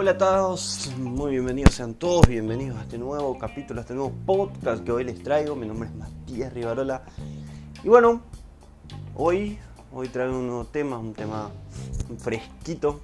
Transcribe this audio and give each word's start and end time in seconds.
Hola 0.00 0.12
a 0.12 0.16
todos, 0.16 0.92
muy 0.96 1.32
bienvenidos 1.32 1.74
sean 1.74 1.92
todos, 1.92 2.28
bienvenidos 2.28 2.78
a 2.78 2.82
este 2.82 2.98
nuevo 2.98 3.36
capítulo, 3.36 3.80
a 3.80 3.82
este 3.82 3.94
nuevo 3.94 4.12
podcast 4.26 4.84
que 4.84 4.92
hoy 4.92 5.02
les 5.02 5.20
traigo. 5.24 5.56
Mi 5.56 5.66
nombre 5.66 5.88
es 5.88 5.94
Matías 5.96 6.52
Rivarola. 6.52 7.02
Y 7.82 7.88
bueno, 7.88 8.20
hoy, 9.16 9.58
hoy 9.92 10.06
traigo 10.06 10.38
un 10.38 10.46
nuevo 10.46 10.66
tema, 10.66 10.98
un 10.98 11.14
tema 11.14 11.50
fresquito, 12.18 13.00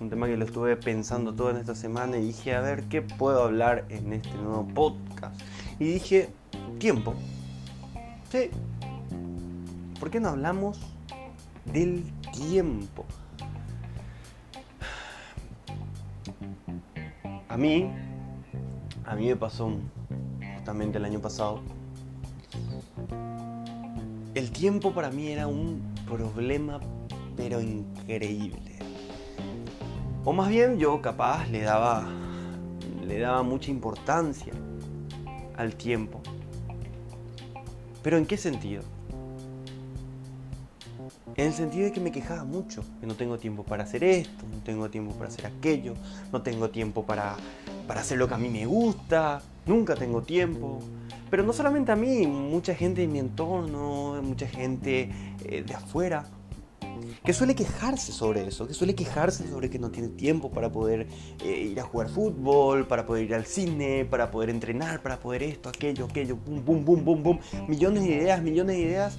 un 0.00 0.10
tema 0.10 0.26
que 0.26 0.36
lo 0.36 0.44
estuve 0.44 0.74
pensando 0.74 1.34
toda 1.34 1.56
esta 1.60 1.76
semana 1.76 2.16
y 2.16 2.22
dije, 2.22 2.52
a 2.52 2.62
ver, 2.62 2.82
¿qué 2.88 3.00
puedo 3.00 3.44
hablar 3.44 3.84
en 3.88 4.12
este 4.12 4.34
nuevo 4.38 4.66
podcast? 4.74 5.40
Y 5.78 5.84
dije, 5.84 6.30
tiempo. 6.80 7.14
Sí. 8.32 8.50
¿Por 10.00 10.10
qué 10.10 10.18
no 10.18 10.30
hablamos 10.30 10.80
del 11.72 12.02
tiempo? 12.32 13.04
Mí, 17.58 17.90
a 19.04 19.16
mí 19.16 19.26
me 19.26 19.36
pasó 19.36 19.72
justamente 20.54 20.98
el 20.98 21.04
año 21.04 21.20
pasado. 21.20 21.60
El 24.34 24.52
tiempo 24.52 24.92
para 24.92 25.10
mí 25.10 25.26
era 25.28 25.48
un 25.48 25.82
problema, 26.06 26.78
pero 27.36 27.60
increíble. 27.60 28.78
O 30.24 30.32
más 30.32 30.48
bien 30.48 30.78
yo 30.78 31.02
capaz 31.02 31.48
le 31.48 31.62
daba, 31.62 32.06
le 33.04 33.18
daba 33.18 33.42
mucha 33.42 33.72
importancia 33.72 34.52
al 35.56 35.74
tiempo. 35.74 36.20
¿Pero 38.04 38.18
en 38.18 38.26
qué 38.26 38.36
sentido? 38.36 38.84
En 41.36 41.46
el 41.46 41.52
sentido 41.52 41.84
de 41.84 41.92
que 41.92 42.00
me 42.00 42.10
quejaba 42.10 42.44
mucho, 42.44 42.82
que 43.00 43.06
no 43.06 43.14
tengo 43.14 43.38
tiempo 43.38 43.62
para 43.62 43.84
hacer 43.84 44.02
esto, 44.02 44.44
no 44.50 44.58
tengo 44.62 44.88
tiempo 44.90 45.12
para 45.12 45.28
hacer 45.28 45.46
aquello, 45.46 45.94
no 46.32 46.42
tengo 46.42 46.70
tiempo 46.70 47.04
para, 47.04 47.36
para 47.86 48.00
hacer 48.00 48.18
lo 48.18 48.26
que 48.26 48.34
a 48.34 48.38
mí 48.38 48.48
me 48.48 48.66
gusta, 48.66 49.40
nunca 49.66 49.94
tengo 49.94 50.22
tiempo. 50.22 50.80
Pero 51.30 51.42
no 51.44 51.52
solamente 51.52 51.92
a 51.92 51.96
mí, 51.96 52.26
mucha 52.26 52.74
gente 52.74 53.02
de 53.02 53.06
mi 53.06 53.18
entorno, 53.18 54.20
mucha 54.22 54.48
gente 54.48 55.10
eh, 55.44 55.62
de 55.62 55.74
afuera, 55.74 56.24
que 57.24 57.32
suele 57.32 57.54
quejarse 57.54 58.12
sobre 58.12 58.46
eso, 58.46 58.66
que 58.66 58.74
suele 58.74 58.94
quejarse 58.94 59.48
sobre 59.48 59.70
que 59.70 59.78
no 59.78 59.90
tiene 59.90 60.08
tiempo 60.08 60.50
para 60.50 60.70
poder 60.70 61.06
eh, 61.44 61.68
ir 61.70 61.80
a 61.80 61.84
jugar 61.84 62.08
fútbol, 62.08 62.86
para 62.86 63.06
poder 63.06 63.24
ir 63.24 63.34
al 63.34 63.44
cine, 63.44 64.04
para 64.04 64.30
poder 64.30 64.50
entrenar, 64.50 65.02
para 65.02 65.20
poder 65.20 65.42
esto, 65.42 65.68
aquello, 65.68 66.06
aquello, 66.06 66.36
boom, 66.36 66.64
boom, 66.64 66.84
boom, 66.84 67.04
boom, 67.04 67.22
boom, 67.22 67.40
millones 67.68 68.02
de 68.02 68.08
ideas, 68.08 68.42
millones 68.42 68.76
de 68.76 68.82
ideas 68.82 69.18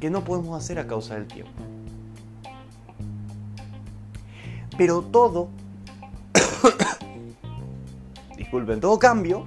que 0.00 0.10
no 0.10 0.24
podemos 0.24 0.60
hacer 0.60 0.78
a 0.78 0.86
causa 0.86 1.14
del 1.14 1.26
tiempo. 1.26 1.52
Pero 4.76 5.02
todo, 5.02 5.48
disculpen, 8.36 8.80
todo 8.80 8.98
cambio, 8.98 9.44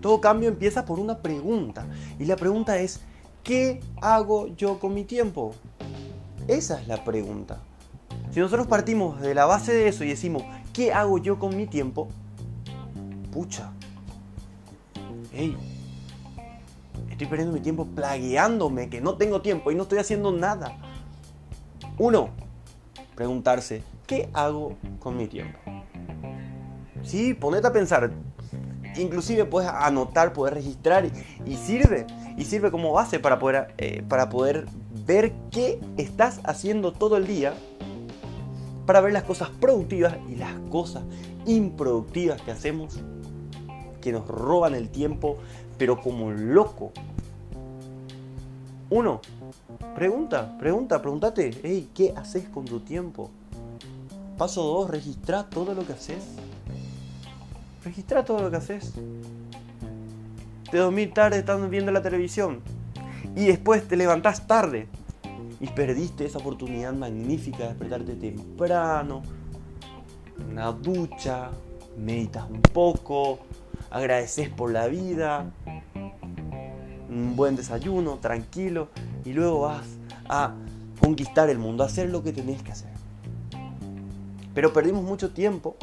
todo 0.00 0.20
cambio 0.20 0.48
empieza 0.48 0.84
por 0.84 1.00
una 1.00 1.18
pregunta. 1.18 1.84
Y 2.18 2.26
la 2.26 2.36
pregunta 2.36 2.78
es, 2.78 3.00
¿qué 3.42 3.80
hago 4.00 4.46
yo 4.56 4.78
con 4.78 4.94
mi 4.94 5.02
tiempo? 5.02 5.52
Esa 6.46 6.80
es 6.80 6.86
la 6.86 7.02
pregunta. 7.02 7.58
Si 8.30 8.38
nosotros 8.38 8.68
partimos 8.68 9.20
de 9.20 9.34
la 9.34 9.46
base 9.46 9.72
de 9.72 9.88
eso 9.88 10.04
y 10.04 10.08
decimos, 10.08 10.44
¿qué 10.72 10.92
hago 10.92 11.18
yo 11.18 11.40
con 11.40 11.56
mi 11.56 11.66
tiempo? 11.66 12.08
Pucha. 13.32 13.72
Hey, 15.32 15.56
Estoy 17.16 17.28
perdiendo 17.28 17.54
mi 17.54 17.60
tiempo 17.60 17.86
plagueándome, 17.86 18.90
que 18.90 19.00
no 19.00 19.16
tengo 19.16 19.40
tiempo 19.40 19.70
y 19.70 19.74
no 19.74 19.84
estoy 19.84 20.00
haciendo 20.00 20.32
nada. 20.32 20.76
Uno, 21.96 22.28
preguntarse, 23.14 23.82
¿qué 24.06 24.28
hago 24.34 24.76
con 24.98 25.16
mi 25.16 25.26
tiempo? 25.26 25.58
Sí, 27.02 27.32
ponete 27.32 27.68
a 27.68 27.72
pensar. 27.72 28.10
Inclusive 28.98 29.46
puedes 29.46 29.70
anotar, 29.70 30.34
puedes 30.34 30.52
registrar 30.52 31.10
y, 31.46 31.56
sirve. 31.56 32.06
Y 32.36 32.44
sirve 32.44 32.70
como 32.70 32.92
base 32.92 33.18
para 33.18 33.38
poder, 33.38 33.72
eh, 33.78 34.02
para 34.06 34.28
poder 34.28 34.66
ver 35.06 35.32
qué 35.50 35.80
estás 35.96 36.42
haciendo 36.44 36.92
todo 36.92 37.16
el 37.16 37.26
día. 37.26 37.54
Para 38.84 39.00
ver 39.00 39.14
las 39.14 39.22
cosas 39.22 39.48
productivas 39.58 40.18
y 40.28 40.36
las 40.36 40.52
cosas 40.70 41.02
improductivas 41.46 42.42
que 42.42 42.50
hacemos. 42.50 43.00
Que 44.02 44.12
nos 44.12 44.28
roban 44.28 44.74
el 44.74 44.90
tiempo, 44.90 45.38
pero 45.78 46.00
como 46.00 46.30
loco. 46.30 46.92
Uno, 48.88 49.20
pregunta, 49.96 50.56
pregunta, 50.58 51.02
pregúntate, 51.02 51.50
hey, 51.64 51.90
¿qué 51.92 52.14
haces 52.16 52.48
con 52.48 52.64
tu 52.64 52.80
tiempo? 52.80 53.30
Paso 54.38 54.62
dos, 54.62 54.88
registra 54.88 55.44
todo 55.44 55.74
lo 55.74 55.84
que 55.84 55.94
haces. 55.94 56.24
Registra 57.84 58.24
todo 58.24 58.42
lo 58.42 58.50
que 58.50 58.58
haces. 58.58 58.92
Te 60.70 60.78
dormís 60.78 61.12
tarde 61.12 61.38
estando 61.38 61.68
viendo 61.68 61.90
la 61.90 62.02
televisión. 62.02 62.60
Y 63.34 63.46
después 63.46 63.86
te 63.88 63.96
levantás 63.96 64.46
tarde. 64.46 64.86
Y 65.60 65.66
perdiste 65.68 66.24
esa 66.24 66.38
oportunidad 66.38 66.92
magnífica 66.92 67.58
de 67.58 67.68
despertarte 67.70 68.14
temprano. 68.14 69.22
Una 70.48 70.70
ducha. 70.70 71.50
Meditas 71.96 72.48
un 72.50 72.60
poco 72.60 73.38
agradeces 73.90 74.50
por 74.50 74.70
la 74.70 74.86
vida, 74.86 75.50
un 77.16 77.36
buen 77.36 77.56
desayuno, 77.56 78.18
tranquilo, 78.18 78.88
y 79.24 79.32
luego 79.32 79.60
vas 79.60 79.86
a 80.28 80.54
conquistar 81.00 81.50
el 81.50 81.58
mundo, 81.58 81.82
a 81.82 81.86
hacer 81.86 82.10
lo 82.10 82.22
que 82.22 82.32
tenés 82.32 82.62
que 82.62 82.72
hacer. 82.72 82.90
Pero 84.54 84.72
perdimos 84.72 85.02
mucho 85.02 85.30
tiempo, 85.30 85.76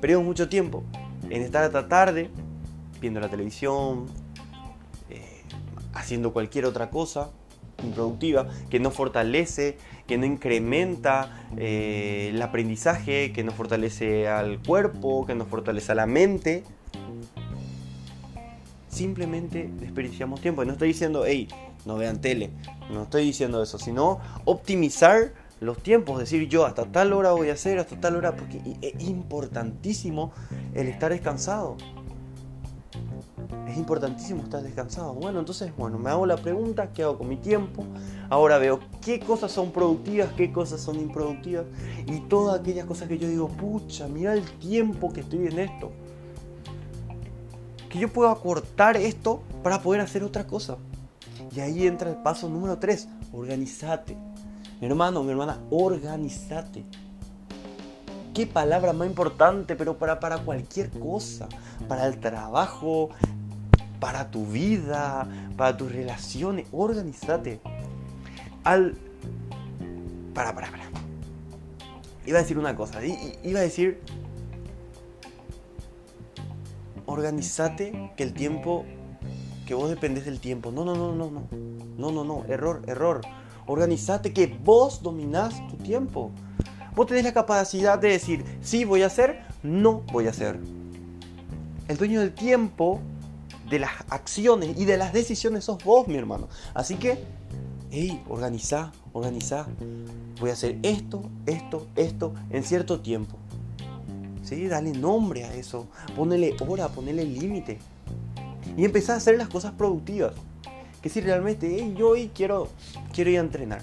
perdimos 0.00 0.24
mucho 0.24 0.48
tiempo 0.48 0.82
en 1.28 1.42
estar 1.42 1.64
hasta 1.64 1.88
tarde 1.88 2.30
viendo 3.00 3.20
la 3.20 3.28
televisión, 3.28 4.06
eh, 5.08 5.42
haciendo 5.94 6.32
cualquier 6.32 6.66
otra 6.66 6.90
cosa 6.90 7.30
improductiva 7.82 8.46
que 8.68 8.78
no 8.78 8.90
fortalece, 8.90 9.78
que 10.06 10.18
no 10.18 10.26
incrementa 10.26 11.46
eh, 11.56 12.30
el 12.34 12.42
aprendizaje, 12.42 13.32
que 13.32 13.42
no 13.42 13.52
fortalece 13.52 14.28
al 14.28 14.58
cuerpo, 14.60 15.24
que 15.24 15.34
no 15.34 15.46
fortalece 15.46 15.92
a 15.92 15.94
la 15.94 16.06
mente. 16.06 16.64
Simplemente 19.00 19.70
desperdiciamos 19.80 20.42
tiempo. 20.42 20.62
No 20.62 20.72
estoy 20.72 20.88
diciendo, 20.88 21.24
hey, 21.24 21.48
no 21.86 21.96
vean 21.96 22.20
tele. 22.20 22.50
No 22.92 23.04
estoy 23.04 23.24
diciendo 23.24 23.62
eso, 23.62 23.78
sino 23.78 24.20
optimizar 24.44 25.32
los 25.58 25.82
tiempos. 25.82 26.18
Decir 26.18 26.46
yo 26.50 26.66
hasta 26.66 26.84
tal 26.84 27.14
hora 27.14 27.32
voy 27.32 27.48
a 27.48 27.54
hacer, 27.54 27.78
hasta 27.78 27.98
tal 27.98 28.16
hora, 28.16 28.36
porque 28.36 28.60
es 28.82 29.02
importantísimo 29.02 30.32
el 30.74 30.88
estar 30.88 31.12
descansado 31.12 31.78
es 33.66 33.78
importantísimo 33.78 34.42
estar 34.42 34.62
descansado. 34.62 35.14
Bueno, 35.14 35.38
entonces, 35.38 35.72
bueno, 35.76 35.98
me 35.98 36.10
hago 36.10 36.26
la 36.26 36.36
pregunta, 36.36 36.92
¿qué 36.92 37.04
hago 37.04 37.18
con 37.18 37.28
mi 37.28 37.36
tiempo? 37.36 37.84
Ahora 38.28 38.58
veo 38.58 38.80
qué 39.00 39.20
cosas 39.20 39.52
son 39.52 39.70
productivas, 39.70 40.30
qué 40.36 40.52
cosas 40.52 40.80
son 40.80 41.00
improductivas 41.00 41.64
y 42.06 42.20
todas 42.20 42.60
aquellas 42.60 42.84
cosas 42.84 43.08
que 43.08 43.16
yo 43.16 43.28
digo, 43.28 43.48
pucha, 43.48 44.08
mira 44.08 44.34
el 44.34 44.42
tiempo 44.58 45.12
que 45.12 45.20
estoy 45.20 45.46
en 45.46 45.60
esto. 45.60 45.92
Que 47.90 47.98
yo 47.98 48.08
puedo 48.08 48.30
acortar 48.30 48.96
esto 48.96 49.42
para 49.62 49.82
poder 49.82 50.00
hacer 50.00 50.24
otra 50.24 50.46
cosa. 50.46 50.78
Y 51.54 51.60
ahí 51.60 51.86
entra 51.86 52.08
el 52.08 52.16
paso 52.16 52.48
número 52.48 52.78
3, 52.78 53.08
organizate. 53.34 54.16
Mi 54.80 54.86
hermano, 54.86 55.22
mi 55.22 55.32
hermana, 55.32 55.60
organizate 55.70 56.84
qué 58.34 58.46
palabra 58.46 58.92
más 58.92 59.06
importante, 59.06 59.76
pero 59.76 59.98
para, 59.98 60.20
para 60.20 60.38
cualquier 60.38 60.90
cosa, 60.90 61.48
para 61.88 62.06
el 62.06 62.18
trabajo, 62.20 63.10
para 63.98 64.30
tu 64.30 64.46
vida, 64.46 65.28
para 65.56 65.76
tus 65.76 65.92
relaciones, 65.92 66.66
organízate. 66.72 67.60
Al... 68.64 68.94
Para, 70.34 70.54
para, 70.54 70.70
para. 70.70 70.84
Iba 72.26 72.38
a 72.38 72.42
decir 72.42 72.58
una 72.58 72.74
cosa, 72.76 73.00
iba 73.04 73.60
a 73.60 73.62
decir... 73.62 74.00
Organízate 77.10 78.12
que 78.16 78.22
el 78.22 78.32
tiempo, 78.32 78.84
que 79.66 79.74
vos 79.74 79.90
dependés 79.90 80.24
del 80.26 80.38
tiempo. 80.38 80.70
No, 80.70 80.84
no, 80.84 80.94
no, 80.94 81.12
no, 81.12 81.28
no. 81.28 81.42
No, 81.98 82.12
no, 82.12 82.22
no, 82.22 82.44
error, 82.46 82.82
error. 82.86 83.20
Organízate 83.66 84.32
que 84.32 84.46
vos 84.46 85.02
dominás 85.02 85.66
tu 85.68 85.76
tiempo. 85.76 86.30
Vos 86.94 87.08
tenés 87.08 87.24
la 87.24 87.32
capacidad 87.32 87.98
de 87.98 88.10
decir, 88.10 88.44
sí 88.62 88.84
voy 88.84 89.02
a 89.02 89.06
hacer, 89.06 89.42
no 89.64 90.02
voy 90.12 90.28
a 90.28 90.30
hacer. 90.30 90.60
El 91.88 91.96
dueño 91.96 92.20
del 92.20 92.32
tiempo, 92.32 93.00
de 93.68 93.80
las 93.80 93.90
acciones 94.08 94.78
y 94.78 94.84
de 94.84 94.96
las 94.96 95.12
decisiones 95.12 95.64
sos 95.64 95.82
vos, 95.82 96.06
mi 96.06 96.16
hermano. 96.16 96.48
Así 96.74 96.94
que, 96.94 97.24
hey, 97.90 98.22
organizá, 98.28 98.92
organizá. 99.12 99.66
Voy 100.40 100.50
a 100.50 100.52
hacer 100.52 100.78
esto, 100.84 101.22
esto, 101.46 101.88
esto 101.96 102.34
en 102.50 102.62
cierto 102.62 103.00
tiempo. 103.00 103.39
¿Sí? 104.42 104.66
Dale 104.66 104.92
nombre 104.92 105.44
a 105.44 105.54
eso. 105.54 105.86
Ponele 106.16 106.54
hora, 106.66 106.88
ponele 106.88 107.24
límite. 107.24 107.78
Y 108.76 108.84
empezá 108.84 109.14
a 109.14 109.16
hacer 109.16 109.36
las 109.36 109.48
cosas 109.48 109.72
productivas. 109.72 110.32
Que 111.02 111.08
si 111.08 111.20
realmente, 111.20 111.68
hey, 111.78 111.94
yo 111.96 112.10
hoy 112.10 112.30
quiero, 112.34 112.68
quiero 113.12 113.30
ir 113.30 113.38
a 113.38 113.40
entrenar. 113.40 113.82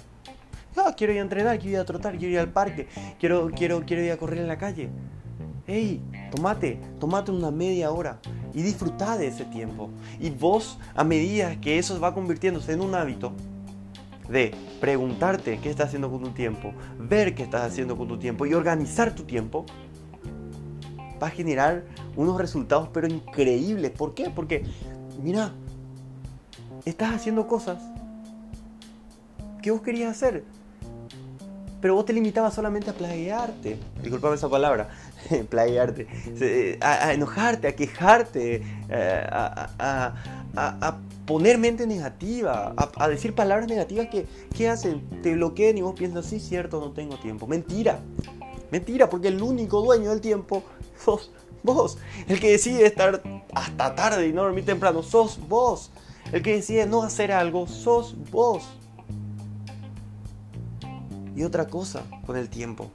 Ah, 0.75 0.93
quiero 0.95 1.13
ir 1.13 1.19
a 1.19 1.23
entrenar, 1.23 1.57
quiero 1.57 1.77
ir 1.77 1.79
a 1.79 1.85
trotar, 1.85 2.17
quiero 2.17 2.33
ir 2.33 2.39
al 2.39 2.49
parque, 2.49 2.87
quiero, 3.19 3.49
quiero, 3.49 3.83
quiero 3.83 4.03
ir 4.03 4.11
a 4.11 4.17
correr 4.17 4.39
en 4.39 4.47
la 4.47 4.59
calle. 4.59 4.89
Hey, 5.65 6.01
tomate, 6.33 6.79
tomate 6.99 7.31
una 7.31 7.49
media 7.49 7.91
hora 7.91 8.19
y 8.53 8.61
disfruta 8.61 9.17
de 9.17 9.27
ese 9.27 9.45
tiempo. 9.45 9.89
Y 10.19 10.29
vos, 10.29 10.77
a 10.95 11.03
medida 11.03 11.59
que 11.59 11.79
eso 11.79 11.99
va 11.99 12.13
convirtiéndose 12.13 12.73
en 12.73 12.81
un 12.81 12.93
hábito, 12.93 13.33
de 14.29 14.53
preguntarte 14.79 15.59
qué 15.59 15.69
estás 15.69 15.87
haciendo 15.87 16.11
con 16.11 16.21
tu 16.21 16.29
tiempo, 16.29 16.73
ver 16.99 17.33
qué 17.33 17.43
estás 17.43 17.63
haciendo 17.63 17.97
con 17.97 18.07
tu 18.07 18.17
tiempo 18.17 18.45
y 18.45 18.53
organizar 18.53 19.15
tu 19.15 19.23
tiempo, 19.23 19.65
va 21.21 21.27
a 21.27 21.31
generar 21.31 21.83
unos 22.15 22.37
resultados 22.37 22.89
pero 22.93 23.07
increíbles. 23.07 23.91
¿Por 23.91 24.13
qué? 24.13 24.29
Porque, 24.29 24.63
mira, 25.21 25.51
estás 26.85 27.13
haciendo 27.13 27.47
cosas 27.47 27.81
que 29.61 29.71
vos 29.71 29.81
querías 29.81 30.11
hacer, 30.11 30.43
pero 31.81 31.95
vos 31.95 32.05
te 32.05 32.13
limitabas 32.13 32.53
solamente 32.53 32.89
a 32.89 32.93
plaguearte. 32.93 33.77
Disculpame 34.01 34.35
esa 34.35 34.49
palabra, 34.49 34.89
plaguearte. 35.49 36.07
A, 36.81 37.13
enojarte, 37.13 37.67
a 37.67 37.75
quejarte, 37.75 38.63
eh, 38.89 39.27
a, 39.29 40.97
poner 41.25 41.57
mente 41.57 41.85
negativa, 41.85 42.73
a, 42.77 43.07
decir 43.09 43.35
palabras 43.35 43.67
negativas 43.67 44.07
que, 44.07 44.25
¿qué 44.55 44.69
hacen? 44.69 45.01
Te 45.21 45.33
bloquean 45.33 45.77
y 45.77 45.81
vos 45.81 45.93
piensas, 45.93 46.25
sí, 46.25 46.39
cierto, 46.39 46.79
no 46.79 46.91
tengo 46.91 47.17
tiempo. 47.17 47.47
Mentira. 47.47 47.99
Mentira, 48.71 49.09
porque 49.09 49.29
el 49.29 49.41
único 49.41 49.81
dueño 49.81 50.09
del 50.09 50.21
tiempo 50.21 50.63
sos 51.03 51.31
vos. 51.63 51.97
El 52.27 52.39
que 52.39 52.51
decide 52.51 52.85
estar 52.85 53.21
hasta 53.53 53.95
tarde 53.95 54.27
y 54.27 54.33
no 54.33 54.43
dormir 54.43 54.65
temprano, 54.65 55.03
sos 55.03 55.39
vos. 55.47 55.91
El 56.31 56.41
que 56.41 56.55
decide 56.55 56.85
no 56.85 57.03
hacer 57.03 57.31
algo, 57.31 57.67
sos 57.67 58.15
vos. 58.31 58.63
Y 61.35 61.43
otra 61.43 61.67
cosa 61.67 62.03
con 62.25 62.35
el 62.35 62.49
tiempo. 62.49 62.91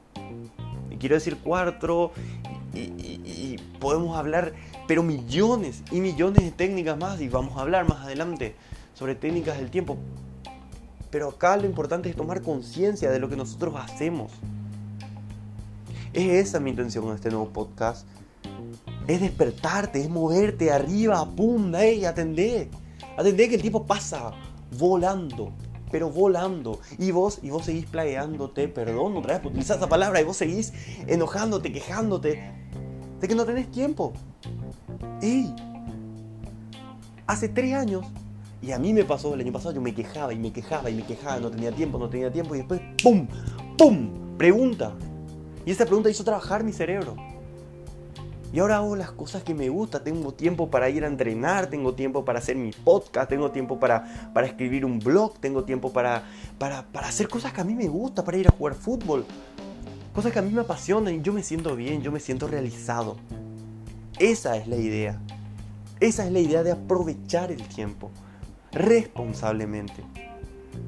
Y 0.91 0.97
quiero 0.97 1.15
decir 1.15 1.39
cuatro 1.43 2.13
y 2.75 3.57
podemos 3.79 4.17
hablar 4.17 4.55
pero 4.87 5.03
millones 5.03 5.83
y 5.91 6.01
millones 6.01 6.45
de 6.45 6.51
técnicas 6.51 6.99
más 6.99 7.21
y 7.21 7.29
vamos 7.29 7.57
a 7.57 7.63
hablar 7.63 7.89
más 7.89 8.05
adelante 8.05 8.55
sobre 8.95 9.15
técnicas 9.15 9.59
del 9.59 9.71
tiempo. 9.71 9.97
Pero 11.11 11.31
acá 11.31 11.57
lo 11.57 11.67
importante 11.67 12.09
es 12.09 12.17
tomar 12.17 12.43
conciencia 12.43 13.11
de 13.11 13.19
lo 13.19 13.29
que 13.29 13.37
nosotros 13.37 13.75
hacemos. 13.77 14.33
Es 16.13 16.49
esa 16.49 16.61
mi 16.61 16.71
intención 16.71 17.05
con 17.05 17.15
este 17.15 17.31
nuevo 17.31 17.49
podcast. 17.49 18.07
Es 19.07 19.21
despertarte, 19.21 20.01
es 20.01 20.11
moverte 20.11 20.71
arriba, 20.71 21.27
pum, 21.35 21.73
hey, 21.75 22.05
atendé. 22.05 22.69
Atendé 23.17 23.49
que 23.49 23.55
el 23.55 23.63
tiempo 23.63 23.87
pasa 23.87 24.33
volando, 24.79 25.53
pero 25.91 26.11
volando. 26.11 26.81
Y 26.99 27.13
vos, 27.13 27.39
y 27.43 27.49
vos 27.49 27.65
seguís 27.65 27.87
plagueándote, 27.87 28.69
perdón, 28.69 29.17
otra 29.17 29.39
vez 29.39 29.47
utilizar 29.47 29.79
esa 29.79 29.89
palabra, 29.89 30.21
y 30.21 30.25
vos 30.25 30.37
seguís 30.37 30.75
enojándote, 31.07 31.73
quejándote 31.73 32.53
de 33.19 33.29
que 33.29 33.35
no 33.35 33.47
tenés 33.47 33.71
tiempo. 33.71 34.13
¡Ey! 35.23 35.55
Hace 37.27 37.49
tres 37.49 37.73
años, 37.73 38.05
y 38.61 38.73
a 38.73 38.79
mí 38.79 38.93
me 38.93 39.05
pasó 39.05 39.33
el 39.33 39.41
año 39.41 39.53
pasado, 39.53 39.75
yo 39.75 39.81
me 39.81 39.95
quejaba 39.95 40.35
y 40.35 40.39
me 40.39 40.53
quejaba 40.53 40.91
y 40.91 40.95
me 40.95 41.05
quejaba, 41.05 41.41
no 41.41 41.51
tenía 41.51 41.73
tiempo, 41.73 41.99
no 41.99 42.11
tenía 42.11 42.31
tiempo, 42.31 42.55
y 42.55 42.59
después, 42.59 42.83
¡pum! 43.03 43.27
¡pum! 43.79 44.37
Pregunta. 44.37 44.95
Y 45.65 45.71
esa 45.71 45.87
pregunta 45.87 46.11
hizo 46.11 46.25
trabajar 46.25 46.65
mi 46.65 46.73
cerebro. 46.73 47.17
Y 48.53 48.59
ahora 48.59 48.77
hago 48.77 48.97
las 48.97 49.13
cosas 49.13 49.43
que 49.43 49.55
me 49.55 49.69
gusta. 49.69 50.05
Tengo 50.05 50.35
tiempo 50.35 50.71
para 50.71 50.91
ir 50.91 51.05
a 51.05 51.07
entrenar, 51.07 51.69
tengo 51.69 51.95
tiempo 51.95 52.25
para 52.25 52.39
hacer 52.39 52.57
mi 52.57 52.71
podcast, 52.71 53.29
tengo 53.31 53.51
tiempo 53.51 53.81
para, 53.81 54.31
para 54.35 54.47
escribir 54.47 54.85
un 54.85 54.99
blog, 54.99 55.39
tengo 55.39 55.65
tiempo 55.65 55.93
para, 55.93 56.25
para, 56.59 56.85
para 56.87 57.09
hacer 57.09 57.29
cosas 57.29 57.53
que 57.53 57.63
a 57.63 57.65
mí 57.65 57.75
me 57.75 57.89
gusta, 57.89 58.25
para 58.25 58.37
ir 58.37 58.49
a 58.49 58.51
jugar 58.51 58.75
fútbol. 58.75 59.25
Cosas 60.15 60.33
que 60.33 60.39
a 60.39 60.43
mí 60.43 60.51
me 60.53 60.61
apasionan 60.61 61.15
y 61.15 61.23
yo 61.23 61.33
me 61.33 61.43
siento 61.43 61.75
bien, 61.75 62.03
yo 62.03 62.13
me 62.13 62.21
siento 62.21 62.47
realizado. 62.47 63.17
Esa 64.19 64.57
es 64.59 64.69
la 64.69 64.77
idea. 64.77 65.19
Esa 66.01 66.27
es 66.27 66.33
la 66.33 66.41
idea 66.41 66.63
de 66.63 66.73
aprovechar 66.73 67.51
el 67.51 67.63
tiempo 67.63 68.11
responsablemente. 68.73 70.03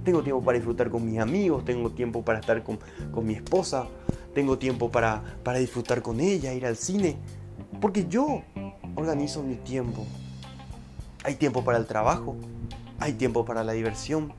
Tengo 0.05 0.23
tiempo 0.23 0.43
para 0.43 0.57
disfrutar 0.57 0.91
con 0.91 1.05
mis 1.05 1.19
amigos, 1.19 1.65
tengo 1.65 1.91
tiempo 1.91 2.23
para 2.23 2.41
estar 2.41 2.63
con, 2.63 2.79
mi 3.25 3.35
esposa, 3.35 3.87
tengo 4.35 4.59
tiempo 4.59 4.91
para, 4.91 5.23
para 5.43 5.59
disfrutar 5.59 6.03
con 6.03 6.21
ella, 6.21 6.53
ir 6.53 6.67
al 6.67 6.77
cine, 6.77 7.17
porque 7.81 8.07
yo 8.09 8.43
organizo 8.97 9.43
mi 9.43 9.55
tiempo. 9.57 10.05
Hay 11.25 11.37
tiempo 11.37 11.65
para 11.65 11.79
el 11.79 11.87
trabajo, 11.87 12.37
hay 12.99 13.15
tiempo 13.15 13.45
para 13.45 13.65
la 13.65 13.73
diversión, 13.73 14.33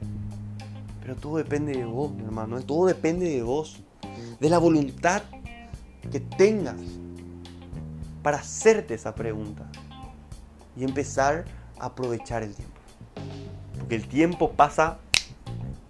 pero 1.01 1.15
todo 1.15 1.37
depende 1.37 1.73
de 1.73 1.85
vos, 1.85 2.11
hermano, 2.23 2.61
todo 2.61 2.87
depende 2.87 3.29
de 3.29 3.41
vos 3.41 3.81
de 4.39 4.49
la 4.49 4.57
voluntad 4.57 5.23
que 6.11 6.19
tengas 6.19 6.75
para 8.21 8.37
hacerte 8.37 8.93
esa 8.93 9.15
pregunta 9.15 9.69
y 10.75 10.83
empezar 10.83 11.45
a 11.79 11.87
aprovechar 11.87 12.43
el 12.43 12.53
tiempo. 12.53 12.75
Porque 13.79 13.95
el 13.95 14.07
tiempo 14.07 14.51
pasa 14.51 14.99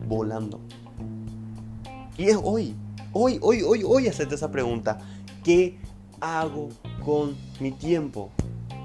volando. 0.06 0.60
Y 2.18 2.26
es 2.26 2.38
hoy, 2.42 2.76
hoy, 3.18 3.40
hoy, 3.42 3.62
hoy, 3.62 3.82
hoy 3.88 4.08
hacerte 4.10 4.36
esa 4.36 4.52
pregunta. 4.52 4.98
¿Qué 5.42 5.78
hago 6.20 6.70
con 7.04 7.36
mi 7.62 7.72
tiempo? 7.72 8.30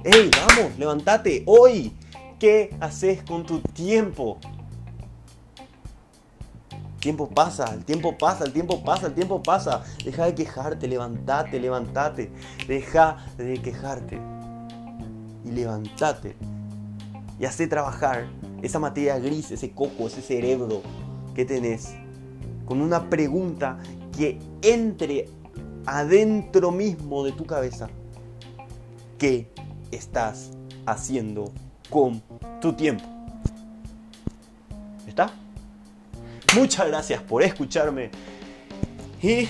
¡Ey, 0.04 0.30
vamos, 0.46 0.78
levántate! 0.78 1.42
Hoy, 1.46 1.92
¿qué 2.38 2.74
haces 2.80 3.24
con 3.24 3.44
tu 3.44 3.60
tiempo? 3.60 4.38
tiempo 7.00 7.28
pasa, 7.30 7.74
el 7.74 7.84
tiempo 7.84 8.16
pasa, 8.18 8.44
el 8.44 8.52
tiempo 8.52 8.84
pasa, 8.84 9.08
el 9.08 9.14
tiempo 9.14 9.42
pasa. 9.42 9.82
Deja 10.04 10.26
de 10.26 10.34
quejarte, 10.34 10.86
levántate, 10.86 11.58
levántate. 11.58 12.30
Deja 12.68 13.16
de 13.36 13.60
quejarte. 13.60 14.20
Y 15.44 15.50
levántate. 15.50 16.36
Y 17.40 17.46
hace 17.46 17.66
trabajar 17.66 18.28
esa 18.62 18.78
materia 18.78 19.18
gris, 19.18 19.50
ese 19.50 19.72
coco, 19.72 20.06
ese 20.06 20.22
cerebro 20.22 20.82
que 21.34 21.44
tenés. 21.44 21.94
Con 22.66 22.80
una 22.80 23.10
pregunta 23.10 23.78
que 24.16 24.38
entre 24.62 25.28
adentro 25.86 26.70
mismo 26.70 27.24
de 27.24 27.32
tu 27.32 27.44
cabeza. 27.44 27.88
¿Qué 29.18 29.48
estás 29.90 30.50
haciendo 30.86 31.52
con 31.88 32.22
tu 32.60 32.72
tiempo? 32.72 33.04
¿Está? 35.06 35.30
Muchas 36.54 36.86
gracias 36.88 37.22
por 37.22 37.42
escucharme. 37.42 38.10
Y 39.22 39.48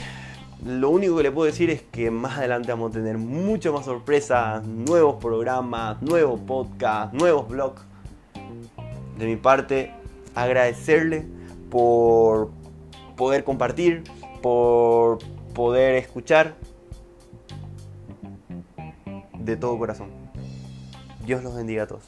lo 0.64 0.90
único 0.90 1.16
que 1.16 1.22
le 1.22 1.30
puedo 1.30 1.46
decir 1.46 1.70
es 1.70 1.82
que 1.82 2.10
más 2.10 2.38
adelante 2.38 2.70
vamos 2.70 2.90
a 2.90 2.94
tener 2.94 3.16
mucho 3.16 3.72
más 3.72 3.86
sorpresas, 3.86 4.64
nuevos 4.64 5.16
programas, 5.16 6.02
nuevos 6.02 6.40
podcasts, 6.40 7.14
nuevos 7.14 7.48
blogs. 7.48 7.82
De 9.18 9.26
mi 9.26 9.36
parte, 9.36 9.92
agradecerle 10.34 11.26
por 11.70 12.50
poder 13.16 13.44
compartir, 13.44 14.02
por 14.40 15.18
poder 15.54 15.94
escuchar 15.96 16.54
de 19.38 19.56
todo 19.56 19.78
corazón. 19.78 20.10
Dios 21.24 21.42
los 21.42 21.54
bendiga 21.54 21.84
a 21.84 21.86
todos. 21.86 22.04